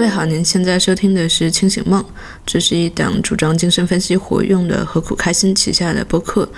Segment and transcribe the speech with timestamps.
[0.00, 2.02] 位好，您现在收听的是《清醒梦》，
[2.46, 6.48] 这是一档主张精神分析活用的何苦开心旗下的播客。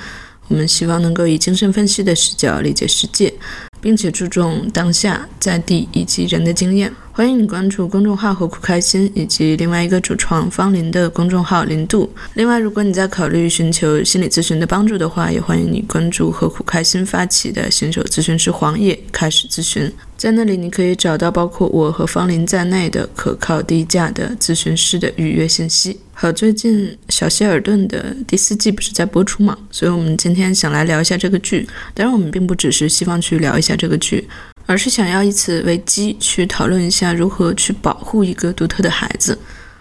[0.47, 3.33] 我们希望能够以精神分析的视角理解世界，
[3.81, 6.93] 并且注重当下、在地以及人的经验。
[7.11, 12.13] 欢迎你关注公众号“何苦开心”以及另外一个主创方林的公众号“林度”。
[12.35, 19.91] 另外，如果你在考虑寻求心理咨询的帮助的话，也欢迎你关注何苦开心发起的新手咨询师黄页开始咨询。
[20.23, 25.99] 在那里，你可以找到包括我和方林在内的可靠低价的咨询师的预约信息。
[26.15, 29.59] 好，最近小希尔顿的第四季不是在播出嘛？
[29.73, 31.69] 所以我们今天想来聊一下这个剧。
[31.93, 34.29] 当然，我们并不只是希望去聊一下这个剧，
[34.65, 39.37] 而是想要以此为基去讨论一下如何去保护一个独特的孩子。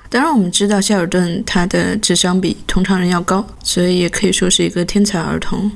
[0.09, 5.71] 当然，我们知道希尔顿他的智商比通常人要高，所以也可以说是一个天才儿童。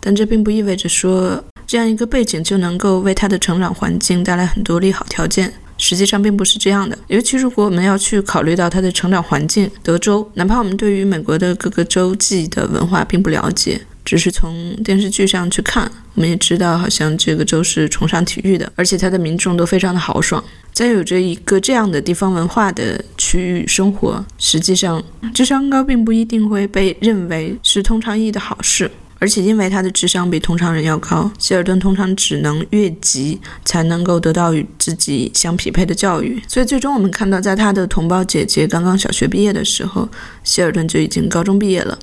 [0.00, 1.40] 但这并不意味着说。
[1.68, 6.98] 这样一个背景就能够为他的成长环境带来很多利好条件，实际上并不是这样的。
[7.08, 20.42] 尤其如果我们要去考虑到他的成长环境，德州，哪怕我们对于美国的各个州际的文化并不了解，只是从电视剧上去看，我们也知道好像这个州是崇尚体育的，而且他的民众都非常的豪爽。
[20.72, 25.02] 在有着一个这样的地方文化的区域生活，实际上
[25.34, 28.90] 智商高并不一定会被认为是通常意义的好事。
[29.20, 36.40] 而且，因为他的智商比通常人要高，希尔顿通常只能越级才能够得到与自己相匹配的教育。
[36.46, 40.08] 所以，最终我们看到，在他的同胞姐姐刚刚小学毕业的时候，
[40.44, 41.98] 希尔顿就已经高中毕业了。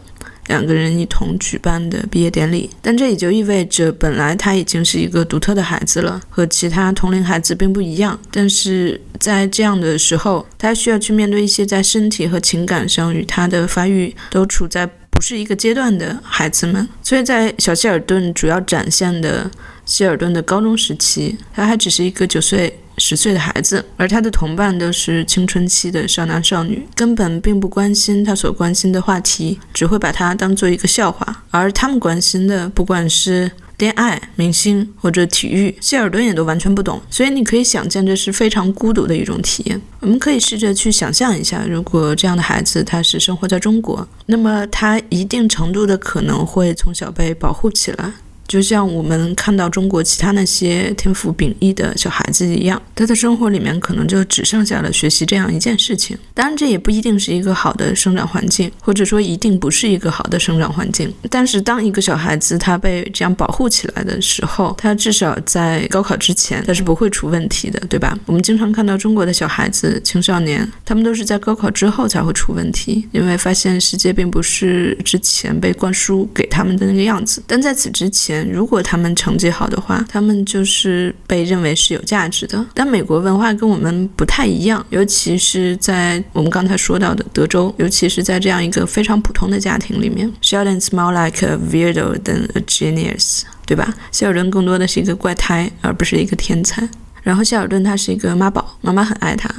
[0.47, 8.19] 两个人一同举办的毕业典礼，但这也就意味着，本来他已经是一个独特的孩子了，和其他同龄孩子并不一样。
[8.29, 14.87] 但是在这样的时候，他需要去面对一些在身体和情感上与他的发育都处在。
[15.15, 19.49] 不是一个阶段的孩子们，所以在小希尔顿主要展现的
[19.85, 33.49] 希尔顿的高中时期，他还只是一个九岁、十岁的孩子，而他的同伴都是青春期的少男少女，根本并不关心他所关心的话题，只会把他当做一个笑话，而他们关心的，不管是。
[33.77, 39.81] 恋爱、明星或者体育，谢尔顿也都完全不懂，所以你可以想见，这是非常孤独的一种体验。
[39.99, 48.13] 我们可以试着去想象一下，如果这样的孩子他是生活在中国，那么他一定程度的可能会从小被保护起来。
[48.47, 56.17] 就像我们看到中国其他那些天赋秉异的小孩子一样，他的生活里面可能就只剩下了学习这样一件事情。
[56.33, 61.11] 当然，这也不一定是一个好的生长环境，或者说一定不是一个好的生长环境。
[61.29, 68.17] 但是，当一个小孩子他被这样保护起来的时候，他至少在高考之前他是不会出问题的，对吧？
[68.25, 77.41] 我们经常看到中国的小孩子、青少年，他们都是在高考之后才会出问题，因为发现世界并不是之前被灌输给他们的那个样子。
[77.47, 82.65] 但在此之前，如果他们成绩好的话，他们就是被认为是有价值的。
[82.73, 93.93] 但美国文化跟我们不太一样，尤其是在我们刚才说到的德州，尤其是在这样一个非常普通的家庭里面，Sheldon's more like a weirdo than a genius，对吧？
[94.11, 96.87] 希尔顿更多的是一个怪胎，而不是一个天才。
[97.23, 99.49] 然后希尔顿他是一个妈宝，妈妈很爱他，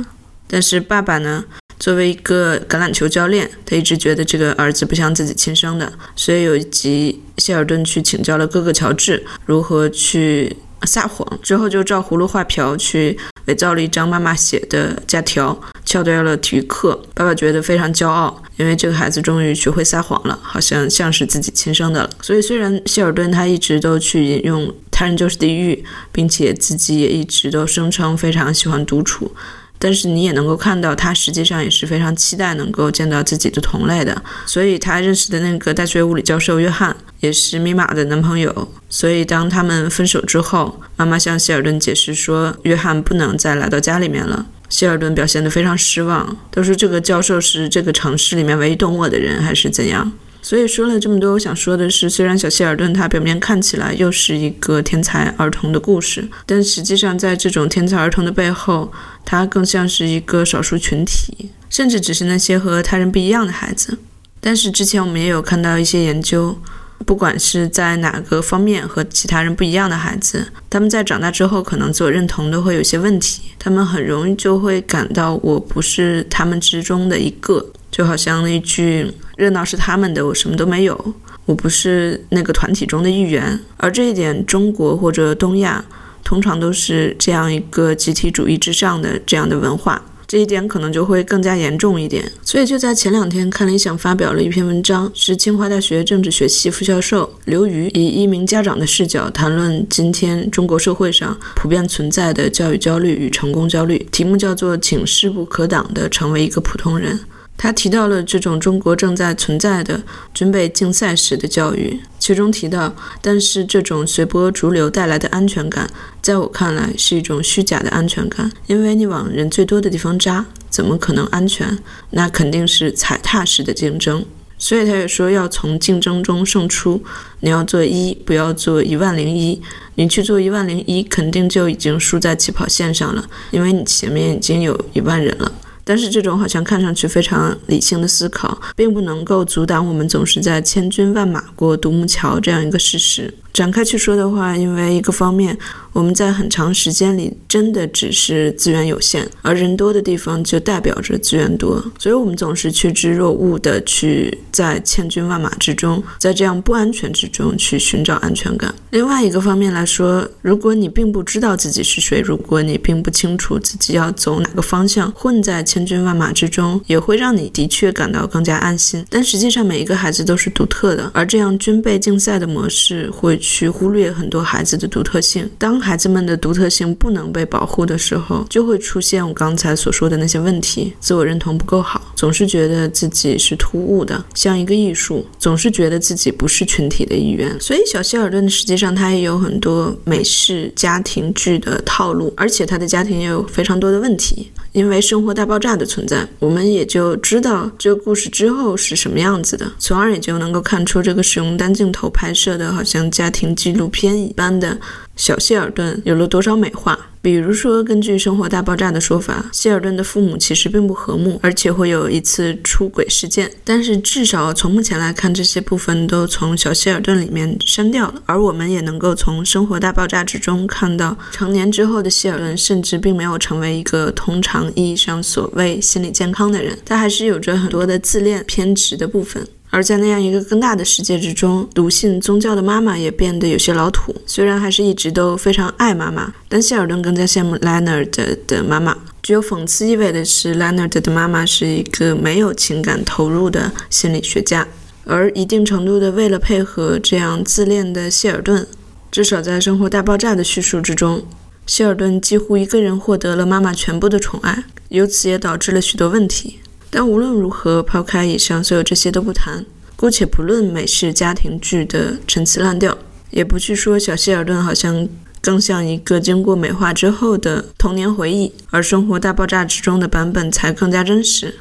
[0.46, 1.44] 但是爸爸呢？
[1.78, 17.00] 作为一个橄榄球教练，他一直觉得这个儿子不像自己亲生的，所以有一集希尔顿去请教了哥哥乔治如何去撒谎，之后就照葫芦画瓢去伪造了一张妈妈写的假条，翘掉了体育课。
[17.14, 22.10] 爸爸觉得非常骄傲，因为这个孩子终于学会撒谎了，好像像是自己亲生的了。
[22.22, 29.32] 所以虽然希尔顿他一直都去引用“他人就是地狱”，并且自己也一直都声称非常喜欢独处。
[29.78, 34.22] 但是你也能够看到，他实际上也是非常期待能够见到自己的同类的。
[34.46, 38.68] 所以他认识的那个大学物理教授约翰，也是米玛的男朋友。
[38.88, 44.46] 所以当他们分手之后，妈妈向希尔顿解释说，约翰不能再来到家里面了。
[44.68, 50.12] 希尔顿表现得非常失望，都说这个教授是这个城市里面唯一懂我的人，还是怎样。
[50.42, 58.92] 所以说了这么多，我想说的是，虽然小希尔顿他表面看起来又是一个天才儿童的故事，但实际上在这种天才儿童的背后，
[59.26, 63.98] 他更像是一个少数群体，甚至只是那些和他人不一样的孩子。
[64.40, 66.56] 但是之前我们也有看到一些研究，
[67.04, 77.72] 不管是在哪个方面和其他人不一样的孩子，他们在长大之后可能自我认同都会有些问题，他们很容易就会感到我不是他们之中的一个。
[77.90, 81.14] 就好像那句“热闹是他们的，我什么都没有”，
[81.46, 83.58] 我不是那个团体中的一员。
[83.78, 85.82] 而这一点，中国或者东亚
[86.26, 90.02] 通常都是这样一个集体主义之上的这样的文化。
[90.26, 92.28] 这一点可能就会更加严重一点。
[92.42, 107.20] 所以就在前两天，看理想发表了一篇文章，是清华大学政治学系副教授刘瑜以一名家长的视角谈论今天中国社会上普遍存在的教育焦虑与成功焦虑，题目叫做“请势不可挡地成为一个普通人”。
[107.56, 110.02] 他提到了这种中国正在存在的
[110.34, 115.88] 军备竞赛式的教育，其中提到，但是这种随波逐流带来的安全感，
[116.20, 121.78] 在我看来是一种虚假的安全感，因为你往人最多的地方扎，怎么可能安全？
[122.10, 124.24] 那肯定是踩踏式的竞争。
[124.58, 127.02] 所以他也说，要从竞争中胜出，
[127.40, 129.60] 你要做一，不要做一万零一。
[129.96, 135.52] 你去做一万零一，肯定就已经输在起跑线上了，因为你前面已经有一万人了。
[135.88, 143.32] 但是这种好像看上去非常理性的思考，并不能够阻挡我们总是在千军万马过独木桥这样一个事实。
[143.56, 145.56] 展开去说的话，因为一个方面，
[145.94, 158.74] 我们在很长时间里真的只是资源有限，而人多的地方就代表着资源多，所以我们总是趋之若鹜的去在千军万马之中，在这样不安全之中去寻找安全感。
[158.90, 169.02] 另外一个方面来说，如果你并不知道自己是谁，如果你并不清楚自己要走哪个方向，混在千军万马之中，也会让你的确感到更加安心。
[169.08, 173.40] 但实际上，每一个孩子都是独特的，而这样军备竞赛的模式会。
[173.46, 175.48] 去忽略很多孩子的独特性。
[175.56, 187.56] 当孩子们的独特性不能被保护的时候，就会出现我刚才所说的那些问题：自我认同不够好，总是觉得自己是突兀的，像一个艺术，总是觉得自己不是群体的一员。
[187.60, 194.50] 所以，小希尔顿实际上他也有很多美式家庭剧的套路，而且他的家庭也有非常多的问题。
[194.76, 204.78] 因为《生活大爆炸》的存在，我们也就知道这个故事之后是什么样子的，从而也就能够看出这个使用单镜头拍摄的好像家庭纪录片一般的。
[205.16, 206.98] 小谢尔顿有了多少美化？
[207.22, 213.50] 比如说，根据《生活大爆炸》的说法，谢尔顿的父母其实并不和睦，而且会有一次出轨事件。
[213.64, 218.22] 但是至少从目前来看，这些部分都从小谢尔顿里面删掉了。
[218.26, 229.44] 而我们也能够从《生活大爆炸》之中看到，成年之后的谢尔顿甚至并没有成为一个通常意义上所谓心理健康的人，他还是有着很多的自恋偏执的部分。
[229.70, 234.14] 而在那样一个更大的世界之中，笃信宗教的妈妈也变得有些老土。
[234.24, 238.96] 虽然还是一直都非常爱妈妈，但谢尔顿更加羡慕 Leonard 的妈妈。
[239.22, 244.66] 具有讽刺意味的是，Leonard 的妈妈是一个没有情感投入的心理学家，
[245.04, 248.66] 而一定程度的为了配合这样自恋的谢尔顿，
[249.10, 251.26] 至少在《生活大爆炸》的叙述之中，
[251.66, 256.60] 希尔顿几乎一个人获得了妈妈全部的宠爱，由此也导致了许多问题。
[256.98, 259.62] 但无论如何，抛开以上所有这些都不谈，
[259.96, 262.96] 姑且不论美式家庭剧的陈词滥调，
[263.30, 265.06] 也不去说小希尔顿好像
[265.42, 271.56] 更像一个经过美化之后的童年回忆，而《生活大爆炸》之中的版本才更加真实。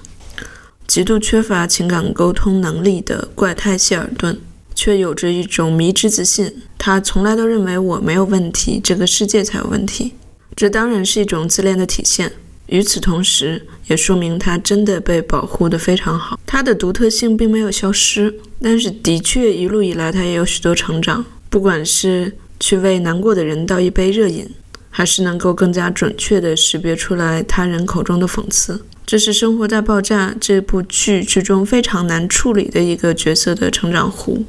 [0.88, 4.40] 极度缺乏情感沟通能力的怪胎希尔顿，
[4.74, 10.14] 却有着一种迷之自信，他从来都认为我没有问题，这个世界才有问题。
[10.56, 12.32] 这当然是一种自恋的体现。
[12.68, 16.40] 与此同时，也说明他真的被保护得非常好。
[16.46, 21.24] 他的独特性并没有消失，但是的确一路以来他也有许多成长。
[21.50, 24.50] 不管是去为难过的人倒一杯热饮，
[24.90, 34.44] 还是能够更加准确地识别出来他人口中的讽刺，这是《生活大爆炸》这部剧之中非常难处理的一个角色的成长弧。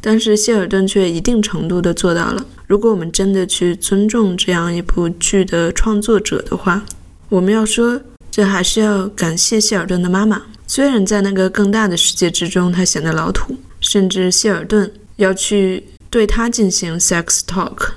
[0.00, 2.46] 但是谢尔顿却一定程度地做到了。
[2.66, 6.86] 如果我们真的去尊重这样一部剧的创作者的话，
[7.30, 10.42] 我们要说，这还是要感谢希尔顿的妈妈。
[10.66, 17.90] 虽然在那个更大的世界之中，他显得老土，甚至希尔顿要去对他进行 sex talk。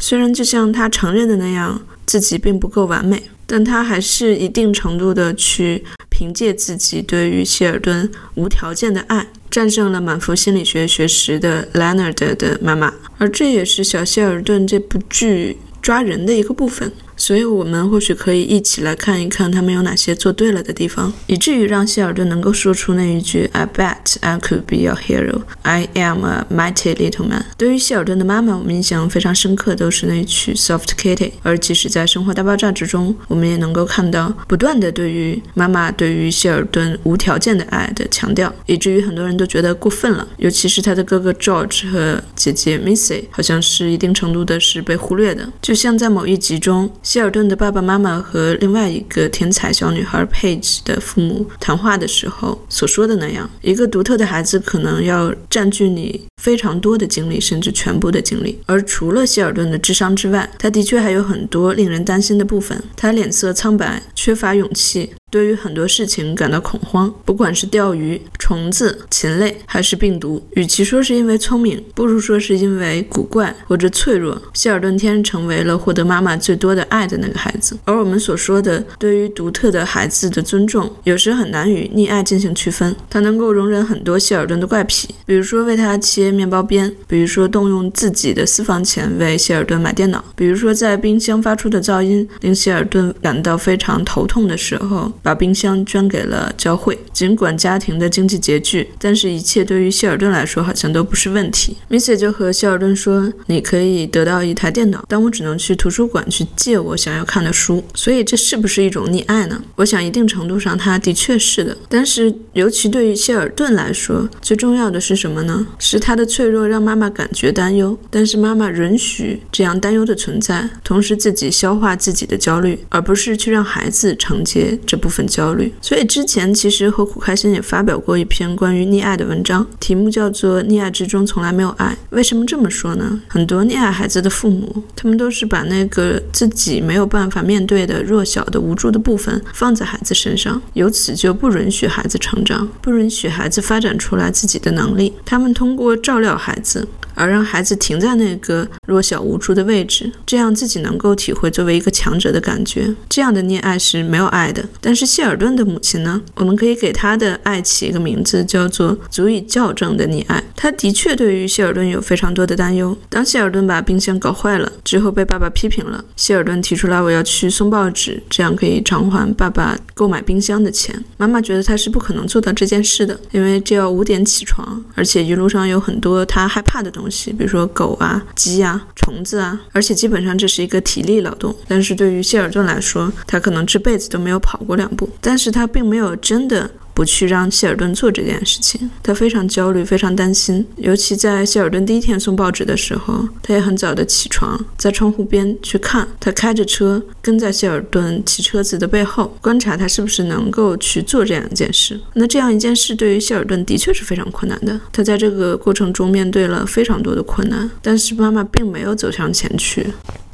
[0.00, 12.92] 虽然就像他承认的那样，自己并不够完美，但他还是一定程度的去凭借自己对于希尔顿无条件的爱，战胜了满腹心理学学识的 Leonard 的妈妈。
[13.18, 16.92] 而这也是小希尔顿这部剧抓人的一个部分。
[17.16, 25.42] 所以，我们或许可以一起来看一看他们有哪些做对了的地方，以至于让希尔顿能够说出那一句 "I bet I could be your hero.
[25.62, 31.32] I am a mighty little man." 对于希尔顿的妈妈，我们印象非常深刻，都是那曲 "Soft Kitty"。
[31.42, 40.28] 而即使在《生活大爆炸》之中，我们也能够看到不断的对于妈妈对于希尔顿无条件的爱的强调，以至于很多人都觉得过分了。
[40.36, 45.48] 尤其是他的哥哥 George 和姐姐 Missy，好像是一定程度的是被忽略的。
[45.62, 46.90] 就像在某一集中。
[47.06, 58.58] 希尔顿的爸爸妈妈和另外一个天才小女孩 Page 的父母谈话的时候所说的那样，一个独特的孩子可能要占据你非常多的精力，甚至全部的精力。
[58.66, 62.82] 而除了希尔顿的智商之外，他的确还有很多令人担心的部分。
[62.96, 65.10] 他脸色苍白，缺乏勇气。
[65.28, 74.40] 对于很多事情感到恐慌，不管是钓鱼、虫子、禽类，还是病毒，与其说是因为聪明，不如说是因为古怪或者脆弱。
[74.54, 82.94] 希尔顿天成为了获得妈妈最多的爱的那个孩子，而我们所说的对于独特的孩子的尊重，有时很难与溺爱进行区分。
[83.10, 95.12] 他能够容忍很多希尔顿的怪癖，比如说为他切面包边，比如说动用自己的私房钱为希尔顿买电脑，比如说在冰箱发出的噪音令希尔顿感到非常头痛的时候。
[95.26, 96.96] 把冰箱捐给了教会。
[97.12, 101.76] 尽管家庭的经济拮据，但是一切对于希尔顿来说好像都不是问题。
[101.88, 109.60] 米歇就和希尔顿说：“你可以得到一台电脑，但我只能去图书馆去借我想要看的书。”所以这是不是一种溺爱呢？
[109.76, 111.76] 我想一定程度上，它的确是的。
[111.88, 115.66] 但是尤其对于希尔顿来说，最重要的是什么呢？
[115.78, 124.96] 是他的脆弱让妈妈感觉担忧，但是妈妈允许这样担忧的存在，同时自己消化自己的焦虑，而不是去让孩子承接这。
[124.96, 131.86] 部分很焦虑，所以之前其实和苦开心也发表过一篇关于溺爱的文章，题目叫做《溺爱之中从来没有爱》。
[132.10, 133.20] 为什么这么说呢？
[133.28, 145.12] 很多溺爱孩子的父母，他们都是把那个自己没有办法面对的弱小的无助的部分放在孩子身上，由此就不允许孩子成长，不允许孩子发展出来自己的能力。
[145.24, 146.86] 他们通过照料孩子。
[147.16, 152.94] 而让孩子停在那个弱小无助的位置，这样自己能够体会作为一个强者的感觉。
[153.08, 154.64] 这样的溺爱是没有爱的。
[154.80, 156.22] 但是谢尔顿的母亲呢？
[156.34, 160.42] 我们可以给他的爱起一个名字，叫做足以校正的溺爱。
[160.54, 162.96] 他的确对于谢尔顿有非常多的担忧。
[163.08, 166.04] 当谢尔顿把冰箱搞坏了之后，被爸爸批评了。
[166.16, 171.02] 谢尔顿提出来，我要去送报纸，这样可以偿还爸爸购买冰箱的钱。
[171.16, 177.05] 妈妈觉得他是不可能做到这件事的，因为这要五点起床，而且一路上有很多他害怕的东西。
[177.06, 181.54] 东西，比如说狗啊、鸡啊、虫子啊，而且基本上这是一个体力劳动。
[181.68, 186.68] 但是对于谢尔顿来说，他可能这辈子都没有跑过两步，但是他并没有真的。
[186.96, 190.66] 不去让希尔顿做这件事情，他非常焦虑，非常担心。
[190.76, 196.08] 尤其在希尔顿第一天送报纸的时候，他也很早的起床，在窗户边去看。
[196.18, 202.00] 他开着车跟在希尔顿骑车子的背后，观察他是不是能够去做这样一件事。
[202.14, 204.80] 那这样一件事对于希尔顿的确是非常困难的。
[204.90, 209.86] 他在这个过程中面对了非常多的困难，但是妈妈并没有走向前去。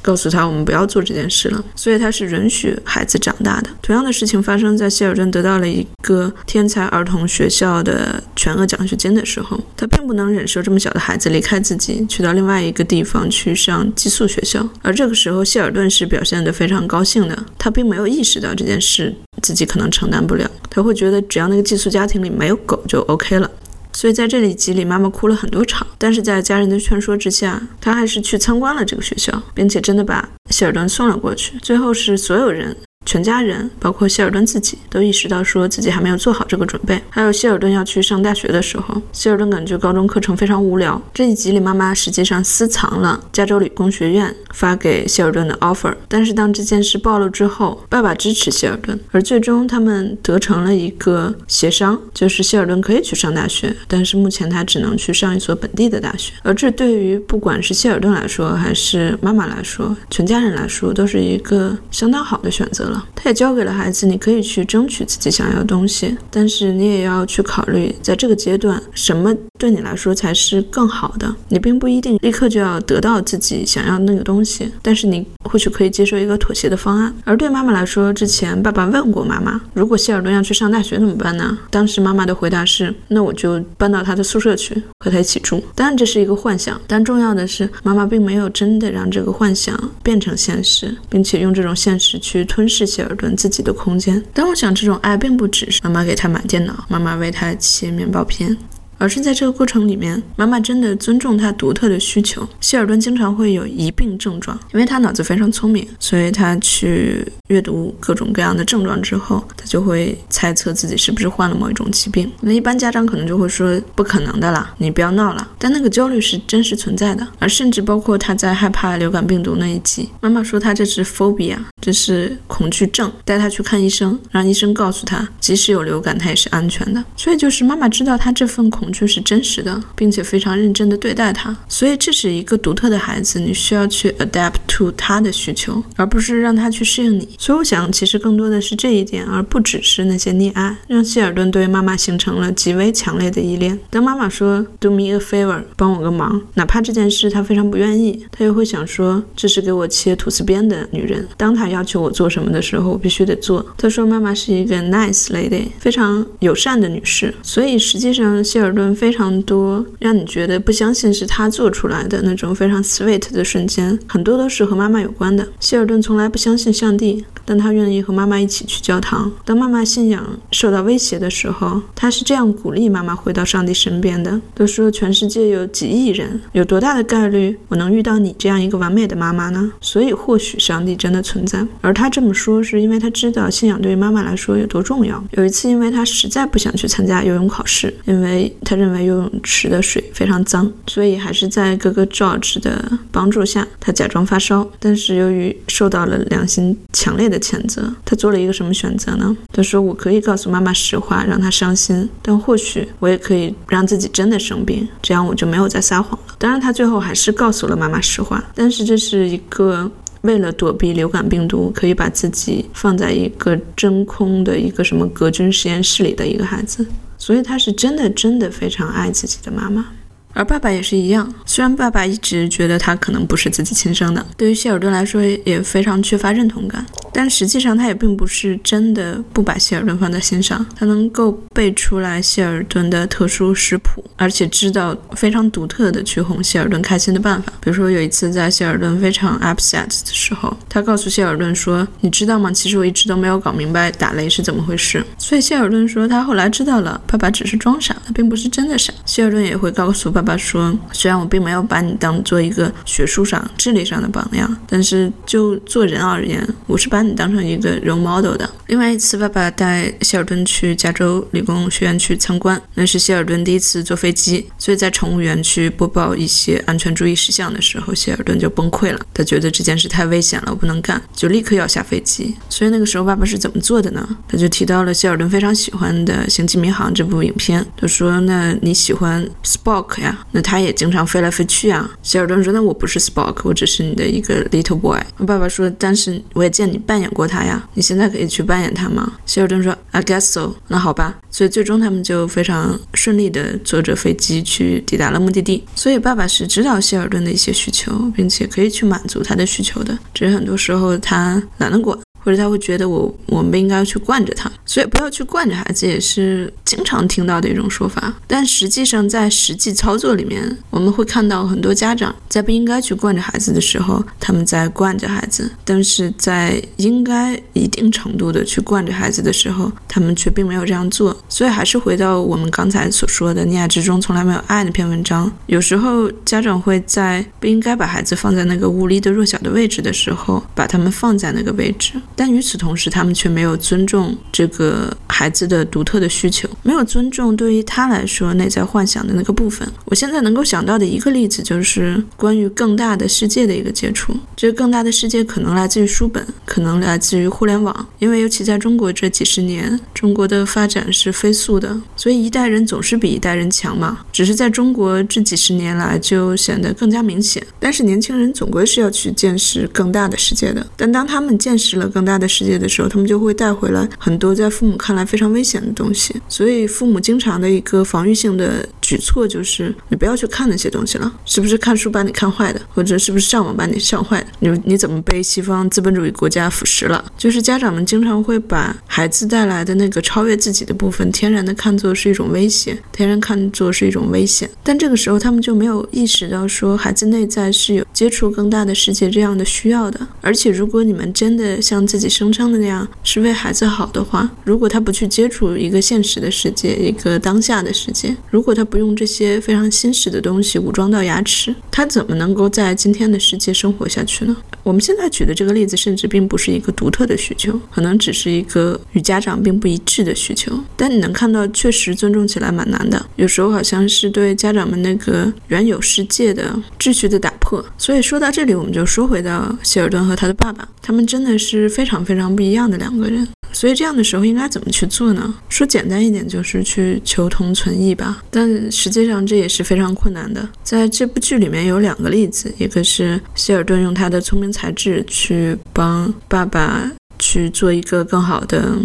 [0.03, 1.63] 告诉他，我们不要做这件事了。
[1.75, 3.69] 所以他是允许孩子长大的。
[3.81, 14.67] 同样的事情发生在希尔顿得到了一个天才儿童学校的全额奖学金的时候，他并不能忍受这么小的孩子离开自己，去到另外一个地方去上寄宿学校。
[14.81, 17.45] 而这个时候，希尔顿是表现得非常高兴的。
[17.57, 23.49] 他并没有意识到这件事自己可能承担不了，他会觉得只要那个寄宿家庭里没有狗就 OK 了。
[23.93, 31.57] 所以在这里集里，妈妈哭了很多场，但是在家人的劝说之下，她还是去参观了这个学校，并且真的把希尔顿送了过去。
[31.59, 32.75] 最后是所有人。
[33.05, 37.01] 全家人，包括希尔顿自己，都意识到说自己还没有做好这个准备。
[37.09, 41.01] 还有希尔顿要去上大学的时候，希尔顿感觉高中课程非常无聊。
[41.13, 45.93] 这一集里，妈妈实际上私藏了加州理工学院发给希尔顿的 offer。
[46.07, 56.33] 但是当这件事暴露之后，爸爸支持希尔顿，而最终他们得成了一个协商，就是希尔顿可以去上大学，但是目前他只能去上一所本地的大学。
[56.43, 63.05] 而这对于不管是希尔顿来说，还是妈妈来说，全家人来说，都是一个相当好的选择了。
[63.15, 71.33] 他也教给了孩子，你可以去争取自己想要的东西，但是你也要去考虑，在这个阶段，什么对你来说才是更好的。
[71.47, 77.13] 你并不一定立刻就要得到自己想要那个东西，但是你或许可以接受一个妥协的方案。
[77.23, 81.57] 而对妈妈来说，之前爸爸问过妈妈，如果希尔顿要去上大学怎么办呢？
[81.69, 85.63] 当时妈妈的回答是，那我就搬到他的宿舍去，和他一起住。
[85.73, 92.82] 当然这是一个幻想，但重要的是，妈妈并没有真的让这个幻想变成现实，并且用这种现实去吞噬。
[92.85, 98.57] 希尔顿自己的空间，但我想这种爱并不只是妈妈给他买电脑，妈妈为他切面包片。
[98.97, 102.47] 而是在这个过程里面，妈妈真的尊重他独特的需求。
[102.61, 112.31] 希尔顿经常会有疑病症状，因为他脑子非常聪明，所以他去阅读各种各样的症状之后，他就会猜测自己是不是患了某一种疾病。
[112.41, 115.47] 那一般家长可能就会说不可能的啦，你不要闹了。
[115.57, 127.03] 但那个焦虑是真实存在的，而甚至包括他在害怕流感病毒那一集，妈妈说他这是 phobia，这是恐惧症，带他去看医生，让医生告诉他，即使有流感，他也是安全的。
[127.15, 131.55] 所以就是妈妈知道他这份恐惧是真实的，并且非常认真的对待他。
[131.67, 137.29] 所以这是一个独特的孩子，你需要去 adapt to 他的需求，而不是让他去适应你。
[137.37, 143.79] 所以我想，其实更多的是这一点，而不只是那些溺爱，让希尔顿对妈妈形成了极为强烈的依恋。
[143.89, 151.27] 当妈妈说 “Do me a favor”，帮我个忙，哪怕这件事他非常不愿意，他又会想说，这是给我切吐司边的女人。
[151.37, 153.65] 当他要求我做什么的时候，我必须得做。
[153.77, 157.33] 他说妈妈是一个 nice lady，非常友善的女士。
[157.41, 165.47] 所以实际上，希尔顿非常多让你觉得不相信是他做出来的那种非常 sweet 的瞬间，很多都是和妈妈有关的。
[165.59, 167.23] 希尔顿从来不相信上帝。
[167.45, 169.29] 但他愿意和妈妈一起去教堂。
[169.43, 179.73] 当妈妈信仰受到威胁的时候，他是这样鼓励妈妈回到上帝身边的：都说全世界有几亿人，有多大的概率我能遇到你这样一个完美的妈妈呢？
[179.81, 181.67] 所以或许上帝真的存在。
[181.81, 185.21] 而他这么说，是因为他知道信仰对于妈妈来说有多重要。
[185.31, 194.67] 有一次，因为他实在不想去参加游泳考试，因为他认为游泳池的水非常脏，所以还是在哥哥 George 的帮助下，他假装发烧。
[194.79, 197.43] 但是由于受到了良心强烈的。
[197.43, 199.35] 谴责，他做了一个什么选择呢？
[199.51, 209.91] 他说：“我可以告诉妈妈实话，让她伤心，但或许我也可以让自己真的生病，这样我就没有再撒谎了。”当然，他最后还是告诉了妈妈实话，但是这是一个
[210.21, 216.87] 为了躲避流感病毒，可以把自己放在一个真空的一个什么隔菌实验室里的一个孩子，
[217.25, 219.93] 所以他是真的真的非常爱自己的妈妈。
[220.33, 226.85] 而爸爸也是一样，虽然爸爸一直觉得他可能不是自己亲生的，对于谢尔顿来说也非常缺乏认同感。
[227.15, 230.65] 但实际上，他也并不是真的不把希尔顿放在心上。
[230.75, 237.53] 他能够背出来希尔顿的特殊食谱，而且知道非常独特的去哄希尔顿开心的办法。
[237.61, 242.51] 比如说，有一次在希尔顿非常 upset 的时候，他告诉希尔顿说：“你知道吗？
[242.51, 248.91] 其实我一直都没有搞明白打雷是怎么回事。”所以希尔顿说他后来知道了，爸爸只是装傻，他并不是真的傻。
[249.05, 258.49] 希尔顿也会告诉爸爸爸说：“虽然我并没有把你当做一个学术上、智力上的榜样，但是就做人而言，我是把。”你当成一个 role model 的。
[258.67, 268.99] 另外一次，爸爸带希尔顿去加州理工学院去参观，那是希尔顿第一次坐飞机，所以在乘务员去播报一些安全注意事项的时候，希尔顿就崩溃了。
[269.13, 272.33] 他觉得这件事太危险了，我不能干，就立刻要下飞机。
[272.47, 274.07] 所以那个时候，爸爸是怎么做的呢？
[274.29, 280.12] 他就提到了希尔顿非常喜欢的《星际迷航》这部影片，他说：“那你喜欢 Spock 呀？
[280.31, 289.13] 那他也经常飞来飞去啊。”希尔顿说：“那我不是 Spock，我只是你的一个 little boy。”爸爸说：“但是我也见你。”扮演过他呀，你现在可以去扮演他吗？
[289.25, 290.53] 希尔顿说，I guess so。
[290.67, 295.63] 那好吧，所以最终他们就非常顺利的坐着飞机去抵达了目的地。
[295.75, 301.97] 所以爸爸是知道希尔顿的一些需求，并且可以去满足他的需求的，只是很多时候他懒得管。
[302.23, 308.13] 或者他会觉得我我们不应该去惯着他，所以不要去惯着孩子，也是经常听到的一种说法。
[308.27, 321.15] 但实际上在实际操作里面，我们会看到很多家长在不应该去惯着孩子的时候，他们在惯着孩子；但是在应该一定程度的去惯着孩子的时候，他们却并没有这样做。
[321.27, 325.31] 所以还是回到我们刚才所说的“溺爱之中从来没有爱”那篇文章。
[325.47, 331.93] 有时候家长会在不应该把孩子放在那个无力的弱小的位置的时候，把他们放在那个位置。
[332.15, 339.67] 但与此同时，他们却没有尊重这个孩子的独特的需求，没有尊重对于他来说内在幻想的那个部分。
[339.85, 344.15] 我现在能够想到的一个例子，就是关于更大的世界的一个接触。
[344.35, 353.99] 这个更大的世界可能来自于书本，可能来自于互联网，因为尤其在中国这几十年，中国的发展是飞速的，所以一代人总是比一代人强嘛。
[354.11, 357.43] 只是在中国这几十年来就显得更加明显。
[357.59, 360.65] 但是年轻人总归是要去见识更大的世界的。
[360.77, 366.15] 但当他们见识了更，大的世界的时候，他们就会带回来很多在父母看来非常危险的东西。
[366.27, 371.11] 所以父母经常的一个防御性的举措就是，你不要去看那些东西了。
[371.25, 374.27] 是不是看书把你看坏的，或者是不是上网把你上坏的？
[374.39, 377.03] 你你怎么被西方资本主义国家腐蚀了？
[377.17, 384.49] 就是家长们经常会把孩子带来的那个超越自己的部分，天然的看作是一种威胁，天然看作是一种危险。
[384.63, 390.07] 但这个时候他们就没有意识到说，孩子内在是有接触更大的世界这样的需要的。
[390.21, 404.35] 而且如果你们真的像自己声称的那样是为孩子好的话，如果他不去接触一个现实的世界，一个当下的世界，如果他不用这些非常新式的东西武装到牙齿，他怎么能够在今天的世界生活下去呢？
[404.63, 410.57] 我们现在举的这个例子，甚至并不是一个独特的需求，可能只是一个与家长并不一致的需求。
[410.77, 413.05] 但你能看到，确实尊重起来蛮难的。
[413.17, 417.63] 有时候好像是对家长们那个原有世界的秩序的打破。
[417.77, 423.27] 所以说到这里，我们就说回到希尔顿和他的爸爸，他们真的是非常非常不一样的两个人。
[423.53, 425.33] 所以这样的时候应该怎么去做呢？
[425.47, 428.21] 说简单一点，就是去求同存异吧。
[428.29, 430.49] 但实际上这也是非常困难的。
[430.63, 438.75] 在这部剧里面有两个例子，一个是希尔顿用他的聪明才智去帮爸爸去做一个更好的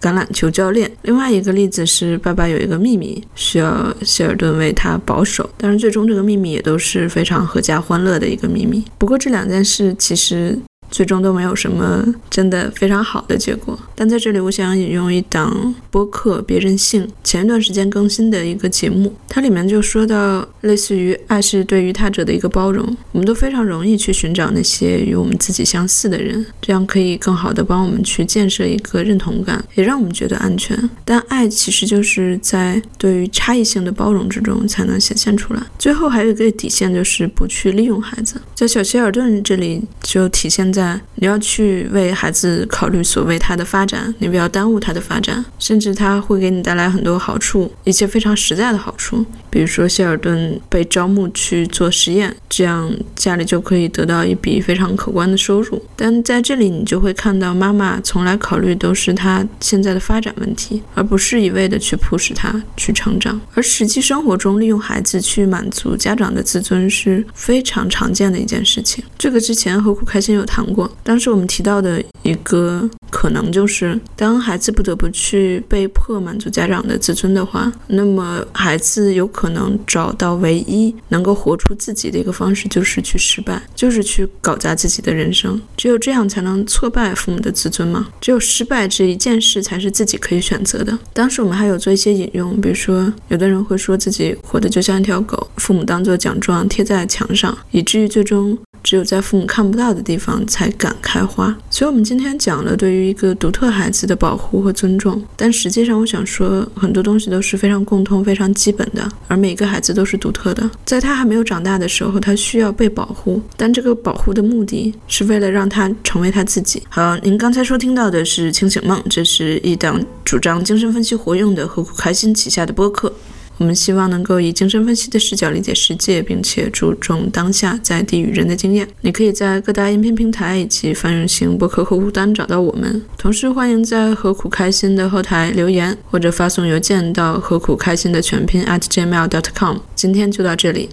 [0.00, 8.84] 橄榄球教练；另外一个例子是爸爸有一个秘密需要希尔顿为他保守，但是最终这个秘密也都是非常阖家欢乐的一个秘密。
[8.98, 10.58] 不过这两件事其实。
[10.90, 13.78] 最终都没有什么真的非常好的结果。
[13.94, 22.96] 但在这里，我想引用一档播客《别任性》前一段时间更新的一个节目，它里面就说到，类似于爱是对于他者的一个包容。
[23.12, 30.78] 我们都非常容易去寻找那些与我们自己相似的人，这样可以更好的帮我们去建设一个认同感，也让我们觉得安全。
[31.04, 35.62] 但爱其实就是在对于差异性的包容之中才能显现出来。
[35.78, 38.40] 最后还有一个底线，就是不去利用孩子。
[38.54, 40.77] 在小希尔顿这里就体现在。
[40.78, 49.26] 在你要去为孩子考虑所谓他的发展，你不要耽误他的发展，甚至他会给你带来很多好处，一些非常实在的好处。
[49.50, 55.82] 比如说希尔顿被招募去做实验，这样家里就可以得到一笔非常可观的收入。
[55.96, 63.40] 但在这里你就会看到妈妈从来考虑都是他现在的发展问题，而不是一味的去迫使他去成长。
[63.54, 69.02] 而实际生活中利用孩子去满足家长的自尊是非常常见的一件事情。
[69.18, 70.67] 这个之前何苦开心有谈。
[70.72, 85.60] 过，当时我们提到的一个可能就是，当孩子不得不去被迫满足家长的自尊的话，那么孩子有可能找到唯一能够活出自己的一个方式，就是去失败，就是去搞砸自己的人生。
[85.76, 88.08] 只有这样才能挫败父母的自尊吗？
[88.20, 90.98] 只有失败这一件事才是自己可以选择的。
[91.12, 98.56] 当时我们还有做一些引用，比如说，有的人会说自己活得就像一条狗，父母当做奖状贴在墙上，以至于最终。
[98.82, 101.56] 只有在父母看不到的地方才敢开花。
[101.70, 105.22] 所以，我们今天讲了对于一个独特孩子的保护和尊重。
[105.36, 109.08] 但实际上，我想说，很多东西都是非常共通、非常基本的。
[109.26, 113.40] 而每个孩子都是独特的，在他还没有长大的时候，他需要被保护。
[113.56, 116.82] 但这个保护的目的是为了让他成为他自己。
[116.88, 123.12] 好，您刚才收听到的是《清醒梦》，这是一档主张精神分析活用的和苦开心旗下的播客。
[123.58, 128.88] 我们希望能够以精神分析的视角理解世界，并且注重当下在地与人的经验。
[129.00, 133.02] 你可以在各大音频平台以及泛用型博客客户端找到我们。
[133.18, 139.78] 同时，欢迎在何苦开心的后台留言，或者发送邮件到何苦开心的全拼 at gmail dot com。
[139.96, 140.86] 今天就到这里。